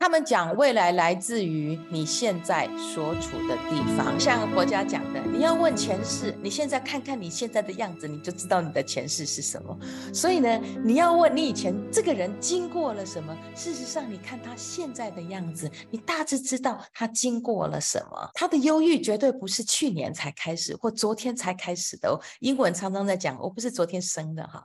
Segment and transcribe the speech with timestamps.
[0.00, 9.76] 他们讲未来来自于你现在所处的地方，像佛家讲的，你要问前世，你现在看看你现在的样子，你就知道你的前世是什么。
[10.14, 13.36] 所以呢，你要问你以前这个人经过了什么？
[13.56, 18.30] 事实上，你看他现在的样子，你大致知道他经过了什么。
[18.34, 22.18] 他的忧郁绝对不是去年才开始或昨天才开始的。
[22.38, 24.64] 英文常常在讲，我不是昨天生的哈。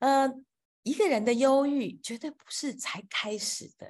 [0.00, 0.32] 呃，
[0.84, 3.86] 一个人的忧郁绝对不是才开始的。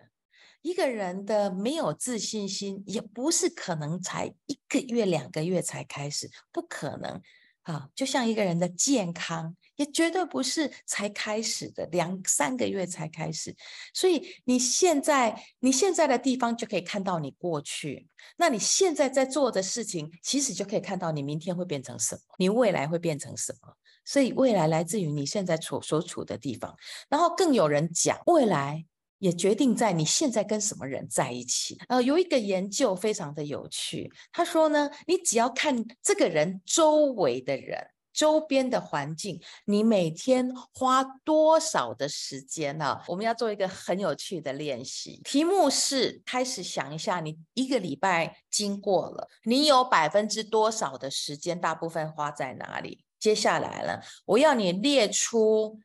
[0.62, 7.20] 一个人的没有自信心，也不是可能才一个月、两个月才开始，不可能
[7.62, 7.88] 啊！
[7.94, 13.56] 就像一个人的健康，也绝对不是才开始的，两三个月才开始。
[13.94, 23.74] 所以你现在你现在的地方就可以看到你过去，那你现在在做的事情，其实就可以看到你明天会变成什么，你未来会变成什么。
[24.04, 26.76] 所以未来来自于你现在处所处的地方，
[27.08, 28.84] 然后更有人讲未来。
[29.20, 31.78] 也决定在你现在跟什么人在一起。
[31.88, 42.98] 呃，有一个研究非常的有趣，他说呢，你只要看这个人周围的人、周边的环境，你每天花多少的时间呢？
[43.06, 53.04] 我们要做一个很有趣的练习，题目是开始想一下，你一个礼拜经过了，你有百分之多少的时间，大部分花在哪里？
[53.18, 55.78] 接下来了，我要你列出。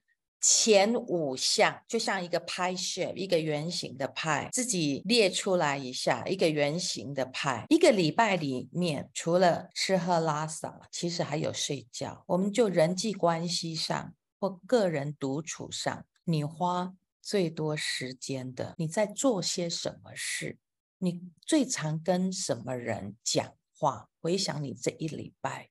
[0.47, 7.65] 前五项就像一个拍摄一个圆形的派，自己列出来一下，一个圆形的派。
[7.67, 12.23] 一个礼拜里面，除了吃喝拉撒，其实还有睡觉。
[12.27, 20.59] 我们就人际关系上或个人独处上，你花最多时间的，你在做些什么事？
[20.99, 24.09] 你最常跟什么人讲话？
[24.21, 25.69] 回想你这一礼拜，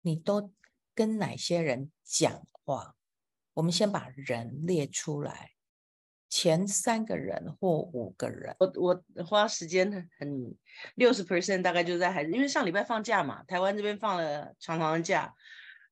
[0.00, 0.50] 你都
[0.94, 2.95] 跟哪些人讲话？
[3.56, 5.52] 我们先把人列出来，
[6.28, 8.54] 前三个人或五个人。
[8.58, 10.54] 我我花时间很
[10.96, 15.34] 六十 percent 大概就在孩子，因为上礼拜放假嘛，台湾这边放了长长的假，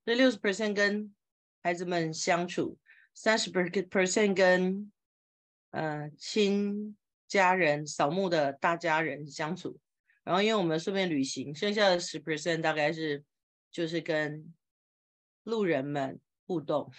[0.04, 1.14] 所以六十 percent 跟
[1.62, 2.76] 孩子们相处，
[3.14, 4.92] 三十 percent 跟
[5.70, 6.94] 呃亲
[7.26, 9.78] 家人扫墓的大家人相处，
[10.22, 13.24] 然后因为我们顺便旅行，剩下的十 percent 大概是
[13.70, 14.52] 就是跟
[15.44, 16.92] 路人们互动。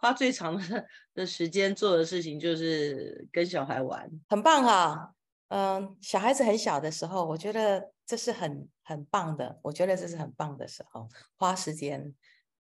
[0.00, 5.14] 花最长的的时间做的事情就是跟小孩玩，很棒哈。
[5.48, 9.58] 嗯，小孩子很小的时候，我觉得这是很很棒的。
[9.62, 11.06] 我觉得这是很棒的时候，
[11.36, 12.14] 花时间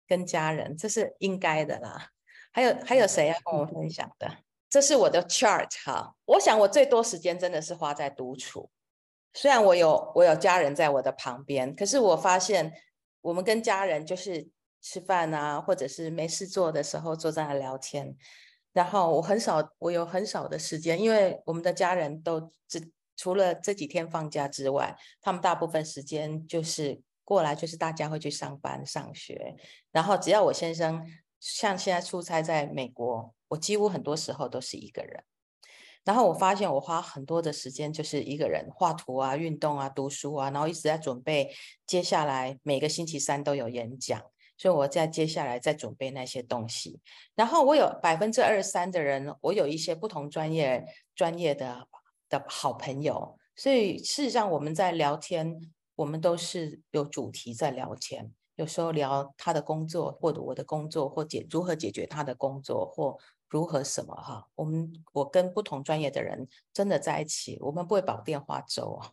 [0.06, 2.10] 跟家人，这是应该的啦。
[2.53, 4.31] 还有还有谁要跟我分享的？
[4.69, 6.14] 这是我的 chart 哈。
[6.26, 8.69] 我想我最多时间真的是花在独处。
[9.32, 12.75] 虽然我有我有家人在我的旁边，可是我发现
[13.22, 14.50] 我们跟家人就是。
[14.82, 18.16] 吃饭啊，或者是没事做的时候坐在那聊天，
[18.72, 29.54] 然后我很少，我有很少的时间，因为我们的家人都只除了这几天放假之外，他们大部分时间就是过来，就是大家会去上班、上学，
[29.93, 31.06] 然后只要我先生
[31.38, 35.22] 像现在出差在美国，我几乎很多时候都是一个人，
[36.03, 41.54] 然后我发现我花很多的时间就是一个人画图啊、运动啊、读书啊，然后一直在准备
[41.87, 44.20] 接下来每个星期三都有演讲。
[44.57, 47.01] 所以我在接下来再准备那些东西，
[47.35, 51.89] 然后我有百分之二十三的人，我有一些不同专业专业的
[52.29, 63.19] 的好朋友，所以事实上我们在聊天，我们都是有主题在聊天，有时候聊他的工作，或者我的工作，或解如何解决他的工作，或。
[63.53, 64.47] 如何什么哈？
[64.55, 69.11] 我们我跟不同专业的人真的在一起，我们不会煲电话粥啊。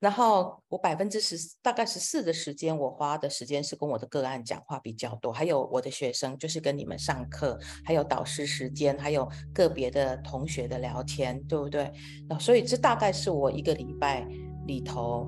[0.00, 11.90] 然后我百分之十大概十四的时间，我花的时间是跟我的个案讲话比较多，还有我的学生，就是跟你们上课，还有导师时间，还有个别的同学的聊天，对不对？
[12.28, 14.28] 那所以这大概是我一个礼拜
[14.66, 15.26] 里头，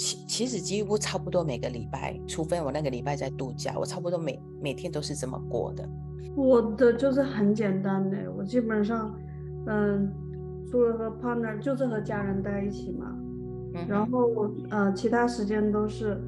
[0.00, 5.86] 其其实几乎差不多每个礼拜，除非我那个礼拜在度假，我差不多每每天都是这么过的。
[6.34, 9.14] 我的就是很简单的，我基本上，
[9.66, 10.10] 嗯，
[10.70, 13.14] 除了和 partner 就是和家人待一起嘛，
[13.74, 16.18] 嗯、然后我呃其他时间都是，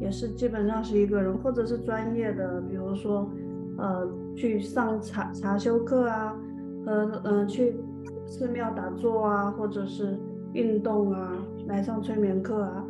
[0.00, 3.28] 也是基本上是一个人，或者是专业的，比如说，
[3.76, 6.32] 呃去上茶茶修课啊，
[6.84, 7.74] 和嗯、呃、去
[8.24, 10.16] 寺庙打坐啊，或者是
[10.52, 11.32] 运动啊，
[11.66, 12.85] 来上催眠课啊，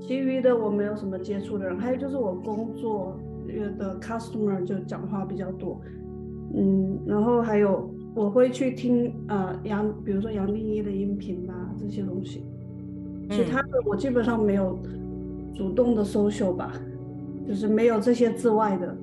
[0.00, 3.18] 其余的我没有什么接触的人，还有就是我工作
[3.78, 5.80] 的 customer 就讲话比较多。
[6.54, 12.44] 嗯，然后还有我会去听呃杨，比如说杨丽一的音频啊这些东西，
[13.30, 14.78] 其他的我基本上没有
[15.54, 16.72] 主动的 social 吧，
[17.46, 18.96] 就是没有这些之外的，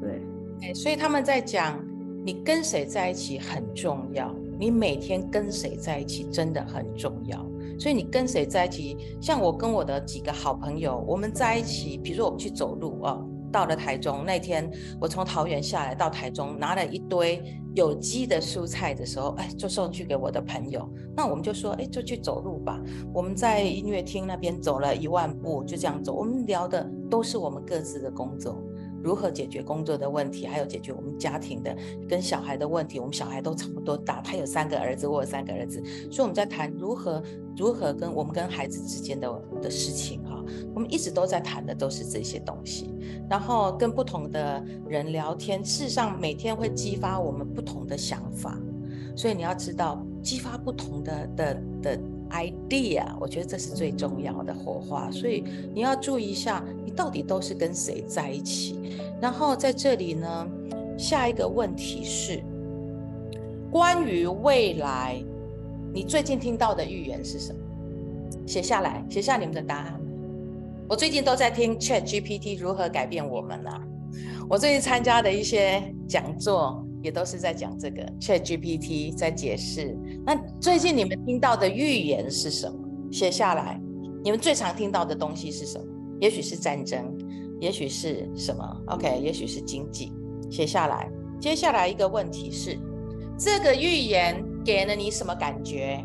[0.00, 0.74] 对。
[0.74, 1.78] 所以他们在讲
[2.24, 4.34] 你跟谁在一起很重要。
[4.58, 7.44] 你每天跟谁在一起真的很重要。
[7.78, 14.70] 所以你跟谁在一起，像我跟我的几个好朋友，我们在一起，比如说我们去走路哦，到了台中那天，
[15.00, 17.42] 我从桃园下来到台中，拿了一堆
[17.74, 20.88] 有机的蔬菜的时候，哎，就送去给我的朋友。
[21.14, 22.80] 那我们就说，哎，就去走路吧。
[23.12, 26.14] 我们在音乐厅那边走了一万步，就这样走。
[26.14, 28.62] 我们聊的都是我们各自的工作。
[29.02, 31.76] 如何解决工作的问题，还有解决我们家庭的
[32.08, 33.00] 跟小孩的问题。
[33.00, 37.22] 我们小孩都差不多大，他有三个儿子，我有三个儿子，所以我们在谈如何
[37.56, 40.44] 如何跟我们跟孩子之间的的事情哈。
[40.74, 42.94] 我们一直都在谈的都是这些东西，
[43.28, 48.58] 然后跟不同的人聊天，事实上每天会激发我们不同的想法，
[49.16, 52.00] 所以你要知道激发不同的的的。
[52.32, 55.44] idea，我觉得这是最重要的火花，所以
[55.74, 58.98] 你要注意一下，你到底都是跟谁在一起。
[59.20, 60.48] 然后在这里呢，
[60.98, 62.42] 下一个问题是
[63.70, 65.22] 关于未来，
[65.92, 67.58] 你最近听到的预言是什么？
[68.46, 70.00] 写下来，写下你们的答案。
[70.88, 73.80] 我最近都在听 ChatGPT 如何改变我们啊。
[74.48, 76.81] 我最近参加的一些讲座。
[77.02, 79.96] 也都是在讲这个 ChatGPT 在解释。
[80.24, 82.78] 那最近你们听到的预言是什么？
[83.10, 83.80] 写下来。
[84.24, 85.84] 你们最常听到的东西是什么？
[86.20, 87.12] 也许是战争，
[87.60, 90.12] 也许是什么？OK，也许是经济。
[90.50, 91.10] 写下来。
[91.40, 92.78] 接下来一个问题是，
[93.36, 96.04] 这个预言给了你什么感觉？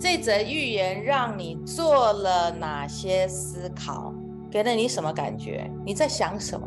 [0.00, 4.12] 这则预言让你做了哪些思考？
[4.50, 5.70] 给了你什么感觉？
[5.86, 6.66] 你在想什么？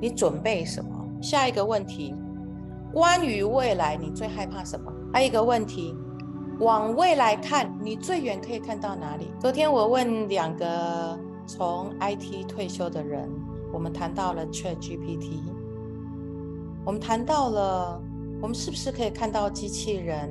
[0.00, 0.90] 你准备什么？
[1.22, 2.14] 下一个问题。
[2.92, 4.92] 关于未来，你最害怕什么？
[5.12, 5.96] 还有一个问题，
[6.58, 9.30] 往未来看，你最远可以看到哪里？
[9.38, 13.30] 昨天我问两个从 IT 退休的人，
[13.72, 15.38] 我们谈到了 ChatGPT，
[16.84, 18.02] 我们谈到了，
[18.42, 20.28] 我们是不是可以看到机器人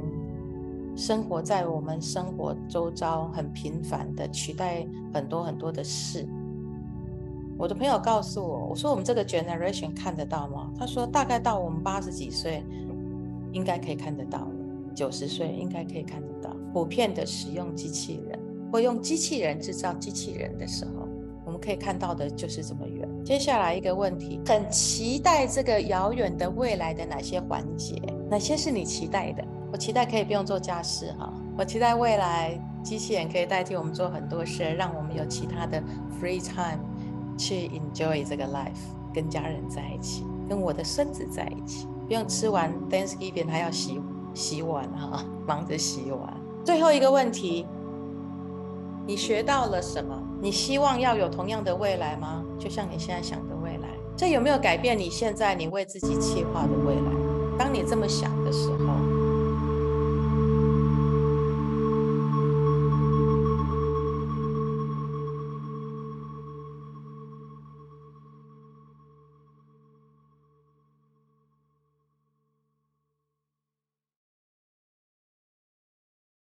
[0.98, 6.28] 生活在我们生活周遭，很频繁的取代很多很多的事？
[7.60, 10.72] 我的朋友告诉我，我说我们这个 generation 看得到吗？
[10.80, 12.64] 他说大概到我们八十几岁，
[13.52, 14.48] 应该可以看得到，
[14.96, 16.56] 九十岁应该可以看得到。
[16.72, 18.40] 普遍的使用机器人
[18.72, 21.06] 或用机器人制造机器人的时候，
[21.46, 23.06] 我们可以看到的就是这么远。
[23.26, 28.02] 接下来一个问题，很期待这个遥远的未来的哪些环节？
[28.30, 29.44] 哪些是你期待的？
[29.70, 35.84] 我期待可以不用做家事哈，我期待未来机器人可以代替我们做很多事，让我们有其他的
[36.22, 36.80] free time。
[37.39, 44.01] 去 enjoy 这个 life，跟家人在一起，跟我的孙子在一起，不用吃完 Thanksgiving 还要洗
[44.33, 46.38] 洗碗哈，忙着洗碗。
[46.65, 47.65] 最后一个问题，
[49.07, 50.21] 你学到了什么？
[50.41, 52.44] 你希望要有同样的未来吗？
[52.59, 53.88] 就像你现在想的未来，
[54.18, 57.57] 这有没有改变你现在你为自己计划的未来？
[57.57, 59.09] 当你这么想的时候。